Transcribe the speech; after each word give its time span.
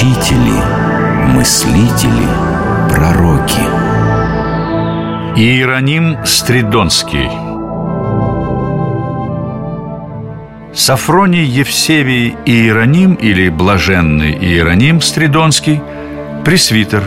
учители, 0.00 0.62
мыслители, 1.34 2.26
пророки. 2.88 3.60
Иероним 5.36 6.16
Стридонский 6.24 7.28
Сафроний 10.74 11.44
Евсевий 11.44 12.34
Иероним 12.46 13.14
или 13.14 13.50
Блаженный 13.50 14.32
Иероним 14.32 15.02
Стридонский– 15.02 15.82
пресвитер, 16.46 17.02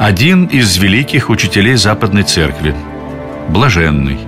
один 0.00 0.46
из 0.46 0.78
великих 0.78 1.30
учителей 1.30 1.76
Западной 1.76 2.24
Церкви, 2.24 2.74
блаженный. 3.50 4.18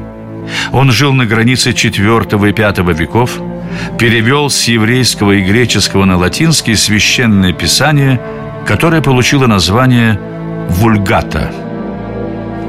Он 0.70 0.92
жил 0.92 1.12
на 1.14 1.26
границе 1.26 1.70
IV 1.70 2.30
и 2.32 2.82
V 2.82 2.92
веков, 2.92 3.40
перевел 3.98 4.50
с 4.50 4.64
еврейского 4.64 5.32
и 5.32 5.42
греческого 5.42 6.04
на 6.04 6.16
латинский 6.16 6.76
священное 6.76 7.52
писание, 7.52 8.20
которое 8.66 9.02
получило 9.02 9.46
название 9.46 10.20
«Вульгата». 10.68 11.50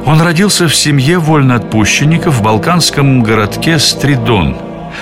Он 0.05 0.22
родился 0.22 0.67
в 0.67 0.76
семье 0.76 1.20
вольноотпущенников 1.20 2.36
в 2.36 2.41
балканском 2.41 3.22
городке 3.22 3.77
Стридон 3.80 4.58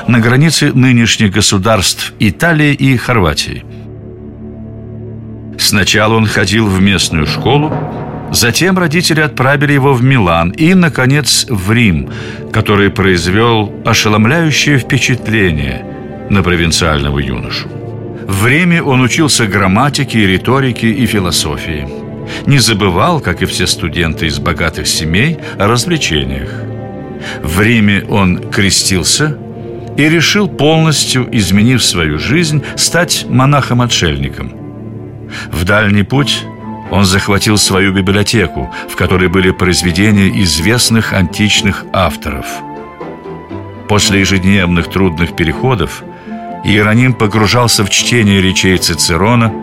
на 0.07 0.20
границе 0.20 0.73
нынешних 0.73 1.31
государств 1.31 2.13
Италии 2.20 2.73
и 2.73 2.98
Хорватии. 2.98 3.63
Сначала 5.57 6.15
он 6.15 6.26
ходил 6.26 6.67
в 6.67 6.81
местную 6.81 7.26
школу, 7.26 7.73
затем 8.31 8.77
родители 8.77 9.21
отправили 9.21 9.73
его 9.73 9.93
в 9.93 10.03
Милан 10.03 10.51
и, 10.51 10.73
наконец, 10.73 11.45
в 11.49 11.71
Рим, 11.71 12.09
который 12.51 12.89
произвел 12.89 13.73
ошеломляющее 13.85 14.77
впечатление 14.77 15.85
на 16.30 16.44
провинциального 16.44 17.20
юношу. 17.20 17.67
В 18.27 18.48
Риме 18.48 18.81
он 18.81 19.02
учился 19.02 19.48
грамматике, 19.48 20.27
риторике 20.27 20.91
и 20.91 21.05
философии– 21.05 21.88
не 22.46 22.60
забывал, 22.60 23.20
как 23.20 23.41
и 23.41 23.46
все 23.46 23.68
студенты 23.68 24.27
из 24.27 24.40
богатых 24.40 24.88
семей, 24.88 25.38
о 25.57 25.68
развлечениях. 25.68 26.49
В 27.43 27.62
Риме 27.62 28.05
он 28.10 28.49
крестился 28.51 29.38
и 29.98 30.10
решил 30.10 30.48
полностью, 30.48 31.27
изменив 31.32 31.84
свою 31.84 32.20
жизнь, 32.20 32.63
стать 32.76 33.26
монахом-отшельником. 33.27 34.54
В 35.51 35.63
дальний 35.66 36.04
путь 36.04 36.44
он 36.91 37.04
захватил 37.04 37.57
свою 37.57 37.91
библиотеку, 37.91 38.73
в 38.88 38.96
которой 38.96 39.27
были 39.27 39.51
произведения 39.51 40.29
известных 40.44 41.13
античных 41.13 41.84
авторов. 41.91 42.46
После 43.90 44.20
ежедневных 44.20 44.90
трудных 44.90 45.35
переходов 45.35 46.04
Иероним 46.68 47.13
погружался 47.13 47.85
в 47.85 47.90
чтение 47.90 48.41
речей 48.41 48.77
Цицерона, 48.77 49.54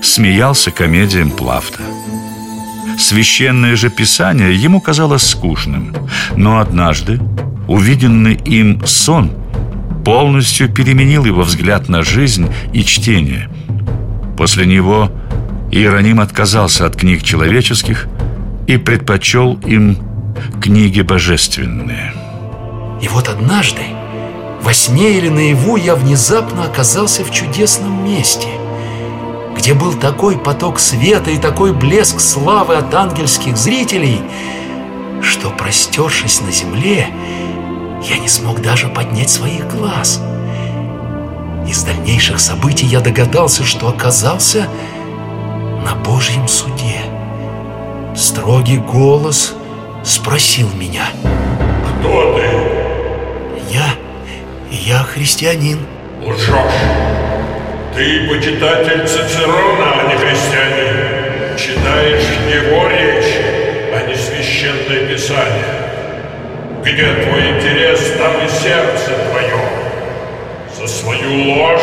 смеялся 0.00 0.70
комедиям 0.70 1.32
Плафта. 1.32 1.82
Священное 2.96 3.74
же 3.74 3.90
Писание 3.90 4.54
ему 4.54 4.80
казалось 4.80 5.26
скучным 5.26 5.92
Но 6.36 6.60
однажды 6.60 7.20
увиденный 7.66 8.34
им 8.34 8.86
сон 8.86 9.32
полностью 10.04 10.72
переменил 10.72 11.24
его 11.24 11.42
взгляд 11.42 11.88
на 11.88 12.04
жизнь 12.04 12.48
и 12.72 12.84
чтение 12.84 13.50
После 14.38 14.64
него 14.64 15.10
Иероним 15.72 16.20
отказался 16.20 16.86
от 16.86 16.94
книг 16.94 17.24
человеческих 17.24 18.06
и 18.68 18.76
предпочел 18.76 19.58
им 19.66 19.98
книги 20.62 21.00
божественные 21.00 22.14
И 23.02 23.08
вот 23.08 23.28
однажды 23.28 23.82
во 24.64 24.72
сне 24.72 25.12
или 25.12 25.28
наяву 25.28 25.76
я 25.76 25.94
внезапно 25.94 26.64
оказался 26.64 27.22
в 27.22 27.30
чудесном 27.30 28.04
месте– 28.04 28.48
где 29.64 29.72
был 29.72 29.94
такой 29.94 30.36
поток 30.36 30.78
света 30.78 31.30
и 31.30 31.38
такой 31.38 31.72
блеск 31.72 32.20
славы 32.20 32.74
от 32.74 32.92
ангельских 32.92 33.56
зрителей, 33.56 34.20
что, 35.22 35.48
простершись 35.48 36.42
на 36.42 36.52
земле, 36.52 37.08
я 38.02 38.18
не 38.18 38.28
смог 38.28 38.60
даже 38.60 38.88
поднять 38.88 39.30
своих 39.30 39.66
глаз. 39.74 40.20
Из 41.66 41.82
дальнейших 41.82 42.40
событий 42.40 42.84
я 42.84 43.00
догадался, 43.00 43.64
что 43.64 43.88
оказался 43.88 44.68
на 45.82 45.94
Божьем 45.94 46.46
суде. 46.46 47.00
Строгий 48.14 48.76
голос 48.76 49.54
спросил 50.04 50.68
меня. 50.74 51.06
Кто 52.02 52.34
ты? 52.34 52.73
Я, 54.82 54.98
христианин. 55.04 55.86
Лжешь. 56.20 56.52
Ты 57.94 58.28
почитатель 58.28 59.06
Цицерона, 59.06 60.00
а 60.00 60.08
не 60.08 60.16
христианин. 60.16 61.56
Читаешь 61.56 62.26
его 62.52 62.88
речь, 62.88 63.36
а 63.94 64.04
не 64.06 64.16
священное 64.16 65.06
писание. 65.06 65.64
Где 66.82 67.14
твой 67.22 67.50
интерес, 67.50 68.14
там 68.18 68.44
и 68.44 68.48
сердце 68.48 69.12
твое. 69.30 69.60
За 70.76 70.88
свою 70.88 71.54
ложь 71.54 71.80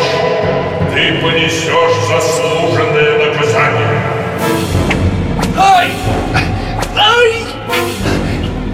ты 0.94 1.14
понесешь 1.22 1.96
заслуженное 2.08 3.26
наказание. 3.26 4.02
Ай! 5.56 5.88
Ай! 6.94 7.32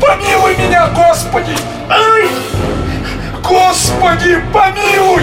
Помилуй 0.01 0.57
меня, 0.57 0.89
Господи! 0.89 1.57
Ай! 1.89 2.58
Господи, 3.49 4.43
помилуй! 4.53 5.23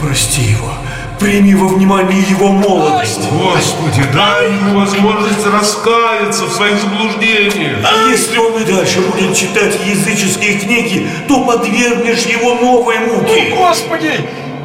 Прости 0.00 0.42
его. 0.42 0.72
Прими 1.20 1.54
во 1.54 1.68
внимание 1.68 2.22
его 2.22 2.48
молодость. 2.48 3.28
Господи, 3.30 4.02
дай 4.14 4.52
ему 4.52 4.80
возможность 4.80 5.44
раскаяться 5.44 6.44
в 6.44 6.52
своих 6.52 6.80
заблуждениях. 6.80 7.78
А 7.84 8.08
если 8.08 8.38
он 8.38 8.62
и 8.62 8.64
дальше 8.64 9.00
будет 9.00 9.36
читать 9.36 9.76
языческие 9.84 10.58
книги, 10.58 11.08
то 11.26 11.44
подвергнешь 11.44 12.22
его 12.22 12.54
новой 12.54 12.98
муке. 13.00 13.52
О, 13.52 13.56
Господи, 13.56 14.12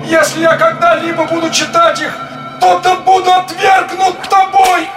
если 0.07 0.41
я 0.41 0.55
когда-либо 0.55 1.25
буду 1.25 1.49
читать 1.49 1.99
их, 2.01 2.15
то 2.61 2.79
да 2.83 2.95
буду 2.97 3.31
отвергнут 3.31 4.21
тобой. 4.29 4.87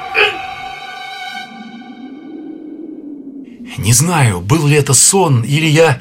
Не 3.79 3.93
знаю, 3.93 4.41
был 4.41 4.67
ли 4.67 4.77
это 4.77 4.95
сон, 4.95 5.43
или 5.43 5.67
я 5.67 5.99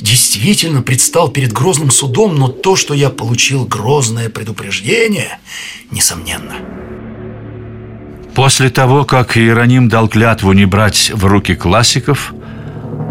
действительно 0.00 0.82
предстал 0.82 1.28
перед 1.28 1.52
грозным 1.52 1.90
судом, 1.90 2.36
но 2.36 2.48
то, 2.48 2.76
что 2.76 2.94
я 2.94 3.10
получил 3.10 3.66
грозное 3.66 4.28
предупреждение, 4.28 5.38
несомненно. 5.90 6.54
После 8.34 8.70
того, 8.70 9.04
как 9.04 9.36
Иероним 9.36 9.88
дал 9.88 10.08
клятву 10.08 10.52
не 10.52 10.64
брать 10.64 11.10
в 11.12 11.24
руки 11.26 11.54
классиков, 11.54 12.32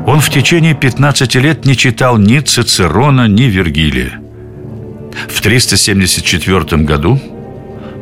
он 0.08 0.22
в 0.22 0.30
течение 0.30 0.74
15 0.74 1.36
лет 1.36 1.66
не 1.66 1.76
читал 1.76 2.18
ни 2.18 2.40
Цицерона, 2.40 3.28
ни 3.28 3.44
Вергилия. 3.44 4.20
В 5.28 5.42
374 5.42 6.82
году 6.84 7.20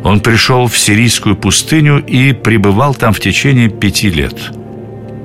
он 0.03 0.19
пришел 0.21 0.67
в 0.67 0.77
сирийскую 0.77 1.35
пустыню 1.35 2.03
и 2.05 2.33
пребывал 2.33 2.93
там 2.93 3.13
в 3.13 3.19
течение 3.19 3.69
пяти 3.69 4.09
лет. 4.09 4.51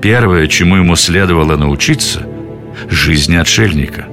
Первое, 0.01 0.49
чему 0.49 0.77
ему 0.77 0.97
следовало 0.97 1.57
научиться– 1.57 2.27
жизни 2.89 3.37
отшельника. 3.37 4.07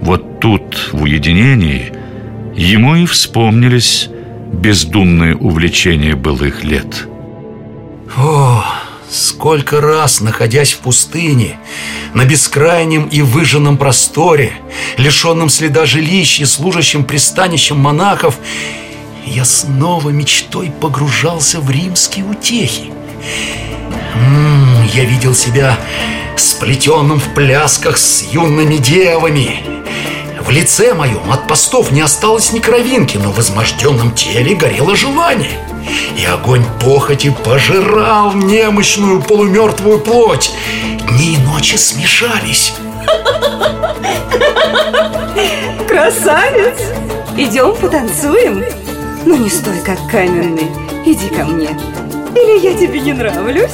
Вот 0.00 0.40
тут, 0.40 0.90
в 0.92 1.02
уединении, 1.02 1.92
ему 2.54 2.96
и 2.96 3.06
вспомнились 3.06 4.08
бездумные 4.52 5.36
увлечения 5.36 6.14
былых 6.14 6.64
лет. 6.64 7.08
О, 8.16 8.64
сколько 9.10 9.80
раз, 9.80 10.20
находясь 10.20 10.72
в 10.72 10.78
пустыне, 10.78 11.58
на 12.14 12.24
бескрайнем 12.24 13.06
и 13.06 13.22
выжженном 13.22 13.78
просторе, 13.78 14.52
лишенном 14.98 15.48
следа 15.48 15.86
жилищ 15.86 16.40
и 16.40 16.44
служащим 16.44 17.04
пристанищем 17.04 17.78
монахов, 17.78 18.38
я 19.24 19.44
снова 19.44 20.10
мечтой 20.10 20.70
погружался 20.80 21.60
в 21.60 21.70
римские 21.70 22.24
утехи. 22.24 22.92
Я 24.94 25.04
видел 25.04 25.34
себя 25.34 25.78
сплетенным 26.36 27.20
в 27.20 27.34
плясках 27.34 27.96
с 27.96 28.22
юными 28.22 28.76
девами. 28.76 29.64
В 30.40 30.50
лице 30.50 30.94
моем 30.94 31.30
от 31.30 31.46
постов 31.46 31.92
не 31.92 32.00
осталось 32.00 32.52
ни 32.52 32.58
кровинки, 32.58 33.16
но 33.16 33.30
в 33.30 33.38
изможденном 33.38 34.12
теле 34.12 34.54
горело 34.54 34.96
желание. 34.96 35.58
И 36.16 36.24
огонь 36.24 36.64
похоти 36.80 37.34
пожирал 37.44 38.32
немощную 38.32 39.22
полумертвую 39.22 40.00
плоть. 40.00 40.52
Дни 41.08 41.34
и 41.34 41.38
ночи 41.38 41.76
смешались. 41.76 42.74
Красавец! 45.88 46.80
Идем 47.36 47.74
потанцуем? 47.76 48.64
Ну 49.24 49.36
не 49.36 49.48
стой 49.48 49.80
как 49.84 49.98
каменный, 50.10 50.70
иди 51.06 51.28
ко 51.28 51.44
мне. 51.44 51.70
Или 52.34 52.60
я 52.60 52.74
тебе 52.74 53.00
не 53.00 53.12
нравлюсь? 53.12 53.70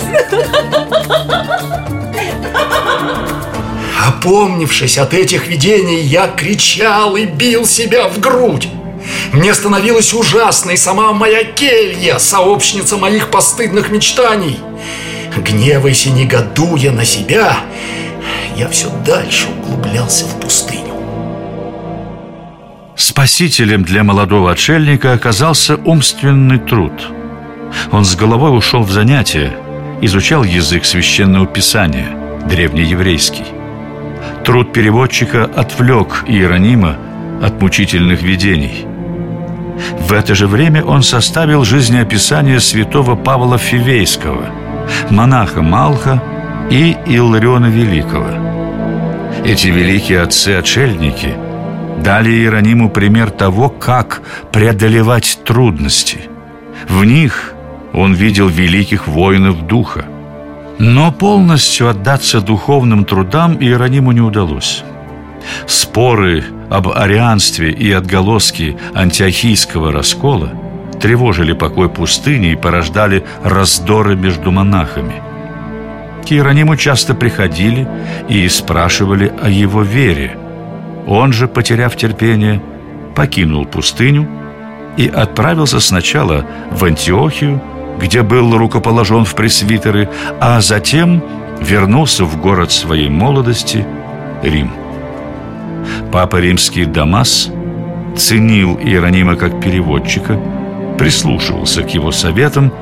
Опомнившись 4.06 4.98
от 4.98 5.14
этих 5.14 5.48
видений, 5.48 6.00
я 6.00 6.28
кричал 6.28 7.16
и 7.16 7.24
бил 7.24 7.66
себя 7.66 8.08
в 8.08 8.18
грудь. 8.20 8.68
Мне 9.32 9.54
становилось 9.54 10.14
ужасно 10.14 10.72
и 10.72 10.76
сама 10.76 11.12
моя 11.12 11.44
келья, 11.44 12.18
сообщница 12.18 12.96
моих 12.96 13.30
постыдных 13.30 13.90
мечтаний. 13.90 14.58
Гневаясь 15.36 16.06
и 16.06 16.10
негодуя 16.10 16.90
на 16.90 17.04
себя, 17.04 17.58
я 18.56 18.68
все 18.68 18.88
дальше 19.06 19.46
углублялся 19.62 20.24
в 20.24 20.40
пустыню. 20.40 20.94
Спасителем 22.96 23.84
для 23.84 24.02
молодого 24.02 24.50
отшельника 24.50 25.12
оказался 25.12 25.76
умственный 25.76 26.58
труд. 26.58 26.92
Он 27.92 28.04
с 28.04 28.14
головой 28.16 28.56
ушел 28.56 28.82
в 28.82 28.90
занятия, 28.90 29.52
изучал 30.00 30.44
язык 30.44 30.84
священного 30.84 31.46
писания, 31.46 32.08
древнееврейский. 32.48 33.44
Труд 34.44 34.72
переводчика 34.72 35.44
отвлек 35.44 36.24
Иеронима 36.26 36.96
от 37.42 37.60
мучительных 37.60 38.22
видений. 38.22 38.86
В 40.00 40.12
это 40.12 40.34
же 40.34 40.46
время 40.46 40.84
он 40.84 41.02
составил 41.02 41.64
жизнеописание 41.64 42.60
святого 42.60 43.14
Павла 43.14 43.58
Фивейского, 43.58 44.46
монаха 45.10 45.62
Малха 45.62 46.22
и 46.70 46.96
Иллариона 47.06 47.66
Великого. 47.66 48.48
Эти 49.44 49.68
великие 49.68 50.22
отцы-отшельники 50.22 51.34
дали 52.02 52.30
Иерониму 52.30 52.90
пример 52.90 53.30
того, 53.30 53.68
как 53.68 54.22
преодолевать 54.52 55.40
трудности. 55.44 56.20
В 56.88 57.04
них 57.04 57.54
он 57.98 58.14
видел 58.14 58.48
великих 58.48 59.08
воинов 59.08 59.66
духа. 59.66 60.04
Но 60.78 61.10
полностью 61.10 61.88
отдаться 61.88 62.40
духовным 62.40 63.04
трудам 63.04 63.56
Иерониму 63.60 64.12
не 64.12 64.20
удалось. 64.20 64.84
Споры 65.66 66.44
об 66.70 66.88
арианстве 66.88 67.72
и 67.72 67.90
отголоски 67.90 68.76
антиохийского 68.94 69.90
раскола 69.90 70.50
тревожили 71.00 71.52
покой 71.52 71.88
пустыни 71.88 72.52
и 72.52 72.56
порождали 72.56 73.24
раздоры 73.42 74.14
между 74.14 74.52
монахами. 74.52 75.20
К 76.24 76.30
Иерониму 76.30 76.76
часто 76.76 77.14
приходили 77.14 77.88
и 78.28 78.48
спрашивали 78.48 79.32
о 79.42 79.48
его 79.48 79.82
вере. 79.82 80.38
Он 81.08 81.32
же, 81.32 81.48
потеряв 81.48 81.96
терпение, 81.96 82.62
покинул 83.16 83.64
пустыню 83.64 84.28
и 84.96 85.08
отправился 85.08 85.80
сначала 85.80 86.46
в 86.70 86.84
Антиохию, 86.84 87.60
где 88.00 88.22
был 88.22 88.56
рукоположен 88.56 89.24
в 89.24 89.34
пресвитеры, 89.34 90.08
а 90.40 90.60
затем 90.60 91.22
вернулся 91.60 92.24
в 92.24 92.40
город 92.40 92.72
своей 92.72 93.08
молодости– 93.08 93.86
Рим. 94.42 94.70
Папа 96.12 96.36
Римский 96.36 96.84
Дамас 96.84 97.50
ценил 98.16 98.78
Иеронима 98.78 99.36
как 99.36 99.60
переводчика, 99.60 100.40
прислушивался 100.98 101.82
к 101.82 101.90
его 101.90 102.12
советам, 102.12 102.72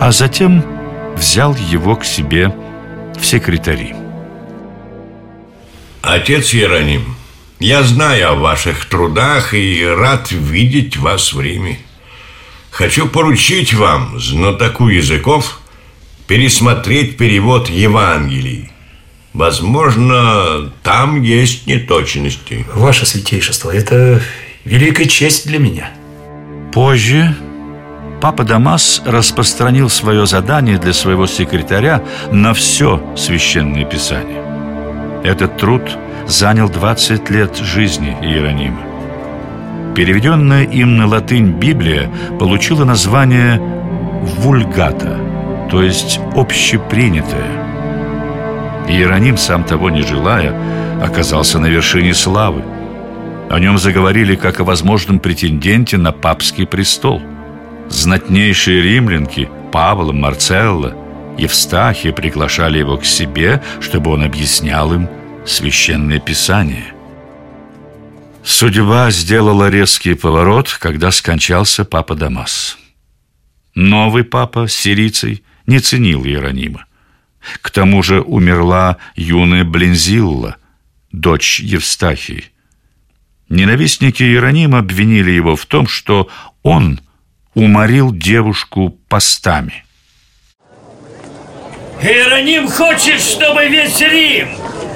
а 0.00 0.12
затем 0.12 0.64
взял 1.16 1.54
его 1.54 1.96
к 1.96 2.04
себе 2.04 2.54
в 3.16 3.24
секретари. 3.24 3.94
Отец 6.02 6.54
Иероним, 6.54 7.14
я 7.60 7.82
знаю 7.84 8.32
о 8.32 8.34
ваших 8.34 8.86
трудах 8.86 9.54
и 9.54 9.84
рад 9.84 10.32
видеть 10.32 10.96
вас 10.96 11.32
в 11.32 11.40
Риме. 11.40 11.78
Хочу 12.72 13.06
поручить 13.06 13.74
вам, 13.74 14.18
знатоку 14.18 14.88
языков, 14.88 15.60
пересмотреть 16.26 17.18
перевод 17.18 17.68
Евангелий. 17.68 18.70
Возможно, 19.34 20.72
там 20.82 21.20
есть 21.20 21.66
неточности. 21.66 22.66
Ваше 22.74 23.04
святейшество, 23.04 23.70
это 23.70 24.22
великая 24.64 25.04
честь 25.04 25.46
для 25.46 25.58
меня. 25.58 25.90
Позже 26.72 27.36
Папа 28.22 28.44
Дамас 28.44 29.02
распространил 29.04 29.90
свое 29.90 30.26
задание 30.26 30.78
для 30.78 30.94
своего 30.94 31.26
секретаря 31.26 32.02
на 32.30 32.54
все 32.54 33.02
священное 33.18 33.84
писание. 33.84 34.42
Этот 35.24 35.58
труд 35.58 35.82
занял 36.26 36.70
20 36.70 37.28
лет 37.28 37.54
жизни 37.58 38.16
Иеронима. 38.22 38.91
Переведенная 39.94 40.64
им 40.64 40.96
на 40.96 41.06
латынь 41.06 41.52
Библия 41.52 42.10
получила 42.38 42.84
название 42.84 43.60
«вульгата», 44.22 45.18
то 45.70 45.82
есть 45.82 46.18
«общепринятая». 46.34 47.60
Иероним, 48.88 49.36
сам 49.36 49.64
того 49.64 49.90
не 49.90 50.02
желая, 50.02 50.54
оказался 51.02 51.58
на 51.58 51.66
вершине 51.66 52.14
славы. 52.14 52.64
О 53.50 53.58
нем 53.58 53.76
заговорили 53.76 54.34
как 54.34 54.60
о 54.60 54.64
возможном 54.64 55.18
претенденте 55.18 55.98
на 55.98 56.10
папский 56.10 56.66
престол. 56.66 57.20
Знатнейшие 57.90 58.80
римлянки 58.80 59.50
Павла, 59.72 60.12
Марцелла, 60.12 60.94
Евстахия 61.36 62.12
приглашали 62.12 62.78
его 62.78 62.96
к 62.96 63.04
себе, 63.04 63.62
чтобы 63.80 64.12
он 64.12 64.22
объяснял 64.22 64.92
им 64.94 65.08
священное 65.44 66.18
писание– 66.18 66.84
Судьба 68.44 69.10
сделала 69.10 69.70
резкий 69.70 70.14
поворот, 70.14 70.76
когда 70.80 71.10
скончался 71.10 71.84
папа 71.84 72.14
Дамас. 72.14 72.76
Новый 73.74 74.24
папа, 74.24 74.68
сирийцей, 74.68 75.44
не 75.66 75.78
ценил 75.78 76.24
Иеронима. 76.24 76.86
К 77.60 77.70
тому 77.70 78.02
же 78.02 78.20
умерла 78.20 78.98
юная 79.14 79.64
Блензилла, 79.64 80.56
дочь 81.12 81.60
Евстахии. 81.60 82.44
Ненавистники 83.48 84.22
Иеронима 84.22 84.78
обвинили 84.78 85.30
его 85.30 85.56
в 85.56 85.66
том, 85.66 85.86
что 85.86 86.28
он 86.62 87.00
уморил 87.54 88.12
девушку 88.12 88.90
постами. 89.08 89.84
Иероним 92.02 92.68
хочет, 92.68 93.20
чтобы 93.20 93.68
весь 93.68 94.00
Рим, 94.00 94.48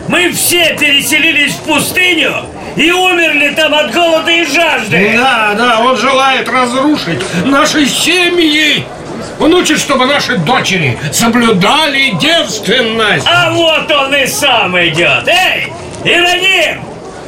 мы 0.09 0.31
все 0.33 0.77
переселились 0.79 1.55
в 1.55 1.63
пустыню 1.63 2.35
и 2.77 2.91
умерли 2.91 3.55
там 3.55 3.75
от 3.75 3.93
голода 3.93 4.31
и 4.31 4.45
жажды. 4.45 5.15
Да, 5.17 5.55
да, 5.57 5.81
он 5.81 5.97
желает 5.97 6.49
разрушить 6.49 7.21
наши 7.45 7.87
семьи. 7.87 8.85
Он 9.39 9.53
учит, 9.55 9.79
чтобы 9.79 10.07
наши 10.07 10.37
дочери 10.39 10.99
соблюдали 11.13 12.11
девственность. 12.21 13.27
А 13.29 13.51
вот 13.53 13.91
он 13.91 14.15
и 14.15 14.27
сам 14.27 14.79
идет. 14.79 15.27
Эй, 15.27 15.73
Ироним, 16.05 16.83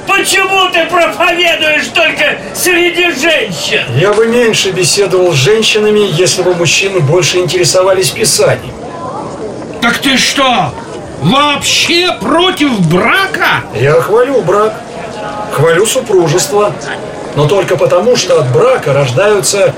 почему 0.07 0.71
ты 0.71 0.85
проповедуешь 0.87 1.89
только 1.95 2.39
среди 2.55 3.11
женщин? 3.11 3.85
Я 3.97 4.13
бы 4.13 4.27
меньше 4.27 4.71
беседовал 4.71 5.33
с 5.33 5.37
женщинами, 5.37 6.01
если 6.13 6.43
бы 6.43 6.55
мужчины 6.55 7.01
больше 7.01 7.39
интересовались 7.39 8.11
писанием. 8.11 8.75
Так 9.83 9.99
ты 9.99 10.17
что, 10.17 10.73
вообще 11.21 12.17
против 12.21 12.81
брака? 12.89 13.63
Я 13.75 13.95
хвалю 13.95 14.43
брак. 14.43 14.75
Хвалю 15.53 15.87
супружество, 15.87 16.73
но 17.35 17.47
только 17.47 17.77
потому, 17.77 18.17
что 18.17 18.41
от 18.41 18.53
брака 18.53 18.93
рождаются 18.93 19.75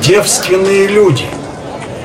девственные 0.00 0.86
люди. 0.86 1.26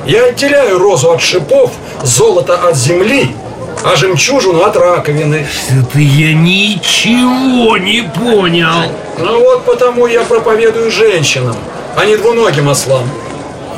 Я 0.05 0.25
отделяю 0.25 0.79
розу 0.79 1.11
от 1.11 1.21
шипов, 1.21 1.71
золото 2.01 2.55
от 2.55 2.75
земли, 2.75 3.35
а 3.83 3.95
жемчужину 3.95 4.61
от 4.61 4.75
раковины. 4.75 5.45
Это 5.69 5.99
я 5.99 6.33
ничего 6.33 7.77
не 7.77 8.01
понял. 8.01 8.91
Ну 9.17 9.43
вот 9.43 9.65
потому 9.65 10.07
я 10.07 10.21
проповедую 10.21 10.89
женщинам, 10.89 11.55
а 11.95 12.05
не 12.05 12.15
двуногим 12.17 12.69
ослам. 12.69 13.07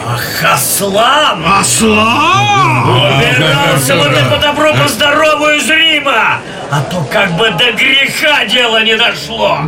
Ах, 0.08 0.53
ослам! 0.53 1.43
Ослам? 1.60 2.89
Убирался 2.89 3.96
бы 3.96 4.05
ты 4.05 4.24
по 4.29 4.38
добру, 4.41 4.74
по 4.74 4.88
здорову 4.88 5.50
из 5.50 5.70
Рима! 5.70 6.39
А 6.72 6.81
то 6.89 7.03
как 7.12 7.31
бы 7.34 7.50
до 7.51 7.72
греха 7.74 8.46
дело 8.46 8.84
не 8.84 8.98
дошло! 8.98 9.60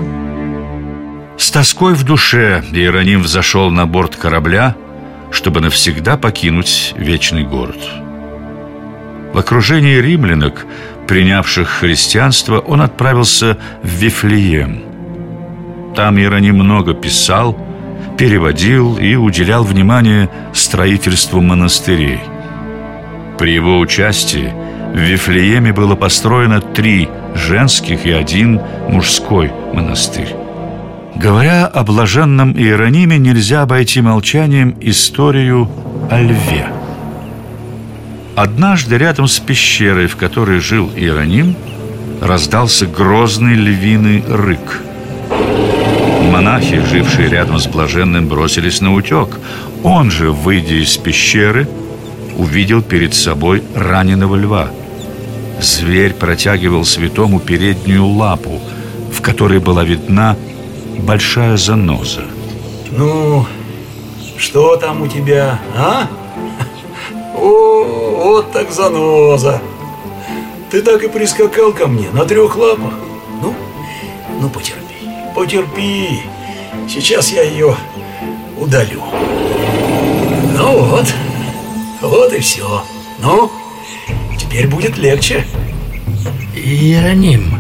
С 1.38 1.52
тоской 1.52 1.94
в 1.94 2.04
душе 2.04 2.64
Иероним 2.72 3.22
взошел 3.22 3.70
на 3.70 3.86
борт 3.86 4.16
корабля, 4.16 4.76
чтобы 5.32 5.62
навсегда 5.62 6.18
покинуть 6.18 6.94
вечный 6.96 7.44
город. 7.44 7.80
В 9.34 9.38
окружении 9.38 9.98
римлянок, 9.98 10.66
принявших 11.08 11.68
христианство, 11.68 12.60
он 12.60 12.82
отправился 12.82 13.58
в 13.82 13.88
Вифлеем. 13.88 14.84
Там 15.96 16.18
Иероним 16.18 16.56
много 16.56 16.94
писал, 16.94 17.58
переводил 18.18 18.98
и 18.98 19.16
уделял 19.16 19.64
внимание 19.64 20.30
строительству 20.54 21.42
монастырей. 21.42 22.20
При 23.38 23.54
его 23.54 23.80
участии 23.80 24.54
в 24.94 24.98
Вифлееме 24.98 25.74
было 25.74 25.96
построено 25.96 26.62
три 26.62 27.10
женских 27.36 28.06
и 28.06 28.12
один 28.12 28.62
мужской 28.88 29.52
монастырь. 29.74 30.36
Говоря 31.16 31.68
о 31.68 31.84
блаженном 31.84 32.54
Иерониме, 32.54 33.18
нельзя 33.18 33.62
обойти 33.62 34.02
молчанием 34.02 34.76
историю 34.82 35.70
о 36.10 36.22
льве. 36.22 36.68
Однажды 38.36 38.98
рядом 38.98 39.28
с 39.28 39.40
пещерой, 39.40 40.08
в 40.08 40.16
которой 40.16 40.60
жил 40.60 40.90
Иероним, 40.96 41.56
раздался 42.20 42.88
грозный 42.88 43.54
львиный 43.54 44.24
рык. 44.28 44.82
Монахи, 46.34 46.82
жившие 46.82 47.30
рядом 47.30 47.60
с 47.60 47.68
блаженным, 47.68 48.28
бросились 48.28 48.82
на 48.82 48.96
утек. 48.96 49.40
Он 49.84 50.10
же, 50.10 50.32
выйдя 50.32 50.82
из 50.82 50.98
пещеры, 50.98 51.68
увидел 52.36 52.82
перед 52.82 53.14
собой 53.14 53.62
раненого 53.76 54.36
льва. 54.36 54.70
Зверь 55.62 56.14
протягивал 56.14 56.86
святому 56.86 57.40
переднюю 57.40 58.08
лапу, 58.08 58.60
в 59.16 59.22
которой 59.22 59.60
была 59.60 59.84
видна 59.84 60.36
большая 60.98 61.56
заноза. 61.56 62.24
Ну, 62.98 63.46
что 64.38 64.76
там 64.78 65.04
у 65.04 65.08
тебя, 65.08 65.60
а? 65.78 66.08
О, 67.36 68.24
вот 68.24 68.52
так 68.52 68.72
заноза. 68.72 69.62
Ты 70.72 70.82
так 70.82 71.04
и 71.04 71.08
прискакал 71.08 71.74
ко 71.74 71.86
мне 71.86 72.10
на 72.12 72.26
трех 72.26 72.58
лапах. 72.58 72.94
Ну, 73.40 73.54
ну 74.42 74.50
потерпи, 74.50 74.83
потерпи. 75.34 76.22
Сейчас 76.88 77.32
я 77.32 77.44
ее 77.44 77.76
удалю. 78.58 79.04
Ну 80.58 80.86
вот, 80.86 81.14
вот 82.02 82.34
и 82.34 82.40
все. 82.40 82.84
Ну, 83.20 83.52
теперь 84.38 84.68
будет 84.68 84.98
легче. 84.98 85.46
Иероним, 86.56 87.60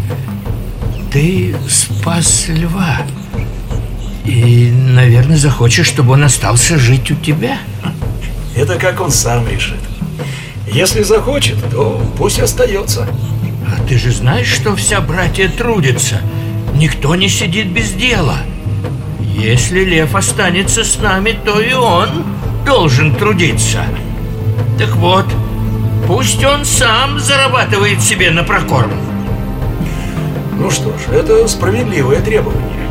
ты 1.12 1.56
спас 1.70 2.46
льва. 2.48 2.98
И, 4.25 4.72
наверное, 4.72 5.38
захочешь, 5.38 5.88
чтобы 5.88 6.13
он 6.13 6.24
остался 6.24 6.77
жить 6.77 7.12
у 7.12 7.15
тебя? 7.15 7.58
Это 8.56 8.75
как 8.75 9.01
он 9.01 9.12
сам 9.12 9.48
решит. 9.48 9.80
Если 10.72 11.03
захочет, 11.03 11.58
то 11.72 12.01
пусть 12.18 12.39
остается. 12.39 13.08
А 13.68 13.84
ты 13.88 13.98
же 13.98 14.12
знаешь, 14.12 14.48
что 14.48 14.75
вся 14.75 15.01
братья 15.01 15.50
трудится. 15.50 16.22
Никто 16.75 17.15
не 17.15 17.30
сидит 17.30 17.68
без 17.68 17.92
дела. 17.92 18.38
Если 19.20 19.84
лев 19.84 20.15
останется 20.15 20.84
с 20.84 21.00
нами, 21.00 21.38
то 21.46 21.60
и 21.60 21.74
он 21.74 22.10
должен 22.65 23.15
трудиться. 23.15 23.84
Так 24.77 24.96
вот, 24.96 25.25
пусть 26.08 26.44
он 26.44 26.65
сам 26.65 27.20
зарабатывает 27.20 28.01
себе 28.01 28.32
на 28.32 28.44
прокорм. 28.44 28.92
Ну 30.58 30.70
что 30.70 30.89
ж, 30.89 31.13
это 31.13 31.48
справедливое 31.48 32.22
требование. 32.22 32.89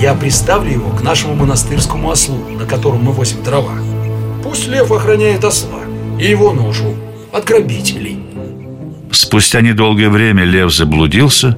Я 0.00 0.14
приставлю 0.14 0.72
его 0.72 0.90
к 0.90 1.02
нашему 1.02 1.34
монастырскому 1.34 2.10
ослу, 2.10 2.38
на 2.58 2.64
котором 2.64 3.04
мы 3.04 3.12
возим 3.12 3.42
дрова. 3.42 3.74
Пусть 4.42 4.66
лев 4.66 4.90
охраняет 4.90 5.44
осла 5.44 5.80
и 6.18 6.24
его 6.26 6.52
ношу 6.52 6.94
от 7.32 7.44
грабителей. 7.44 8.18
Спустя 9.12 9.60
недолгое 9.60 10.08
время 10.08 10.44
лев 10.44 10.72
заблудился, 10.72 11.56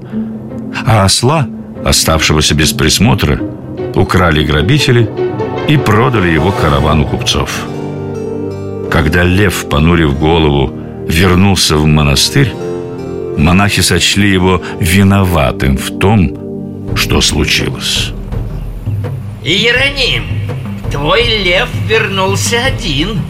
а 0.86 1.04
осла, 1.04 1.46
оставшегося 1.84 2.54
без 2.54 2.72
присмотра, 2.72 3.38
украли 3.94 4.44
грабители 4.44 5.08
и 5.68 5.76
продали 5.76 6.30
его 6.30 6.52
каравану 6.52 7.06
купцов. 7.06 7.50
Когда 8.90 9.22
лев, 9.22 9.68
понурив 9.68 10.18
голову, 10.18 10.72
вернулся 11.08 11.76
в 11.76 11.86
монастырь, 11.86 12.52
монахи 13.38 13.80
сочли 13.80 14.30
его 14.30 14.62
виноватым 14.80 15.76
в 15.76 15.98
том, 15.98 16.94
что 16.94 17.20
случилось. 17.20 18.12
Иероним, 19.44 20.24
твой 20.90 21.24
лев 21.42 21.68
вернулся 21.88 22.64
один. 22.64 23.20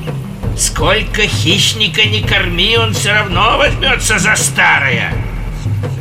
Сколько 0.58 1.22
хищника 1.22 2.04
не 2.04 2.20
корми, 2.20 2.76
он 2.76 2.92
все 2.92 3.12
равно 3.12 3.56
возьмется 3.56 4.18
за 4.18 4.36
старое. 4.36 5.14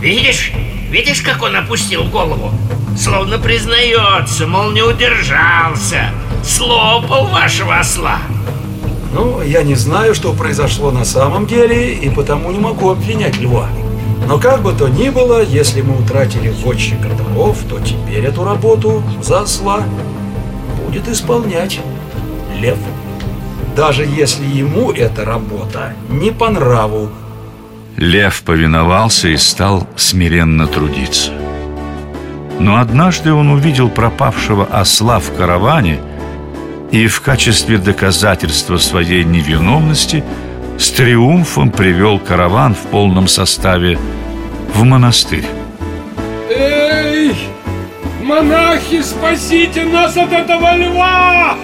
Видишь? 0.02 0.52
Видишь, 0.92 1.22
как 1.22 1.42
он 1.42 1.56
опустил 1.56 2.04
голову? 2.04 2.52
Словно 2.98 3.40
признается, 3.40 4.46
мол, 4.46 4.72
не 4.72 4.82
удержался. 4.82 6.10
Слопал 6.44 7.28
вашего 7.28 7.80
осла. 7.80 8.18
Ну, 9.14 9.42
я 9.42 9.64
не 9.64 9.76
знаю, 9.76 10.14
что 10.14 10.34
произошло 10.34 10.92
на 10.92 11.06
самом 11.06 11.48
деле, 11.48 11.94
и 11.94 12.10
потому 12.10 12.52
не 12.52 12.60
могу 12.60 12.90
обвинять 12.90 13.38
льва. 13.38 13.70
Но 14.28 14.38
как 14.38 14.64
бы 14.64 14.74
то 14.74 14.90
ни 14.90 15.08
было, 15.08 15.42
если 15.42 15.82
мы 15.82 15.98
утратили 15.98 16.50
вотчика 16.50 17.08
дров, 17.08 17.58
то 17.70 17.80
теперь 17.80 18.26
эту 18.26 18.44
работу 18.44 19.02
за 19.22 19.44
осла 19.44 19.86
будет 20.86 21.08
исполнять 21.08 21.80
лев. 22.60 22.78
Даже 23.78 24.04
если 24.04 24.46
ему 24.46 24.92
эта 24.92 25.24
работа 25.24 25.94
не 26.10 26.32
по 26.32 26.50
нраву. 26.50 27.10
Лев 27.98 28.42
повиновался 28.44 29.28
и 29.28 29.38
стал 29.38 29.88
смиренно 29.96 30.68
трудиться. 30.68 31.32
Но 32.60 32.78
однажды 32.78 33.34
он 33.34 33.50
увидел 33.50 33.90
пропавшего 33.90 34.66
осла 34.66 35.20
в 35.20 35.34
караване 35.36 36.00
и 36.92 37.08
в 37.08 37.22
качестве 37.22 37.78
доказательства 37.78 38.78
своей 38.78 39.24
невиновности 39.24 40.24
с 40.78 40.90
триумфом 40.92 41.72
привел 41.72 42.20
караван 42.20 42.76
в 42.76 42.90
полном 42.90 43.28
составе 43.28 43.98
в 44.74 44.84
монастырь. 44.84 45.46
Эй, 46.50 47.36
монахи, 48.24 49.02
спасите 49.02 49.86
нас 49.86 50.18
от 50.18 50.32
этого 50.32 50.76
льва! 50.76 51.56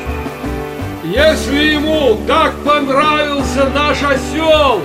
Если 1.03 1.73
ему 1.73 2.19
так 2.27 2.53
понравился 2.65 3.69
наш 3.73 3.97
осел, 4.03 4.81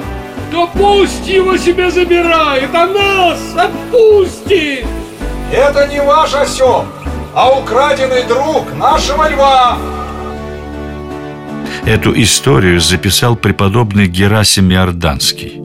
то 0.52 0.70
пусть 0.74 1.26
его 1.26 1.56
себе 1.56 1.90
забирает, 1.90 2.74
а 2.74 2.86
нас 2.86 3.40
отпустит! 3.56 4.86
Это 5.50 5.88
не 5.88 6.00
ваш 6.00 6.34
осел, 6.34 6.84
а 7.34 7.58
украденный 7.58 8.22
друг 8.24 8.72
нашего 8.76 9.28
льва. 9.30 9.78
Эту 11.86 12.12
историю 12.22 12.80
записал 12.80 13.34
преподобный 13.34 14.06
Герасим 14.06 14.70
Иорданский. 14.70 15.60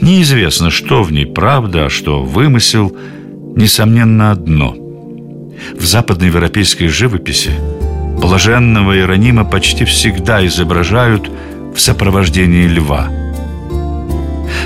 Неизвестно, 0.00 0.70
что 0.70 1.02
в 1.02 1.10
ней 1.10 1.26
правда, 1.26 1.86
а 1.86 1.90
что 1.90 2.22
вымысел, 2.22 2.94
несомненно, 3.56 4.30
одно. 4.30 4.74
В 5.74 5.84
западноевропейской 5.84 6.88
живописи 6.88 7.50
блаженного 8.20 8.94
Иеронима 8.94 9.44
почти 9.44 9.84
всегда 9.84 10.46
изображают 10.46 11.30
в 11.74 11.80
сопровождении 11.80 12.66
льва. 12.66 13.17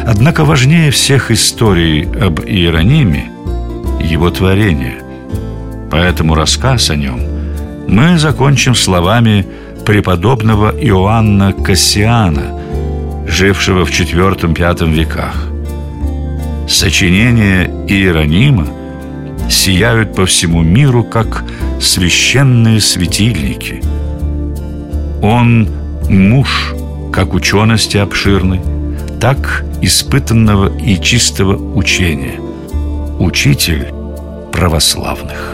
Однако 0.04 0.44
важнее 0.44 0.90
всех 0.90 1.30
историй 1.30 2.02
об 2.02 2.40
Иерониме 2.40 3.30
его 4.00 4.30
творение. 4.30 4.96
Поэтому 5.90 6.34
рассказ 6.34 6.90
о 6.90 6.96
нем 6.96 7.20
мы 7.86 8.18
закончим 8.18 8.74
словами 8.74 9.46
преподобного 9.86 10.70
Иоанна 10.70 11.52
Кассиана, 11.52 12.60
жившего 13.26 13.84
в 13.84 13.90
IV-V 13.90 14.90
веках. 14.90 15.36
Сочинения 16.68 17.64
Иеронима 17.88 18.66
сияют 19.50 20.14
по 20.14 20.26
всему 20.26 20.62
миру, 20.62 21.04
как 21.04 21.44
священные 21.80 22.80
светильники. 22.80 23.82
Он 25.22 25.68
муж 26.08 26.74
как 27.12 27.34
учености 27.34 27.98
обширной, 27.98 28.60
так 29.22 29.64
испытанного 29.80 30.76
и 30.78 31.00
чистого 31.00 31.54
учения, 31.76 32.40
учитель 33.20 33.86
православных. 34.50 35.51